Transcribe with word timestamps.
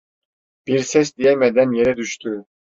Bir 0.67 0.79
ses 0.79 1.17
diyemeden 1.17 1.71
yere 1.71 1.97
düştü. 1.97 2.45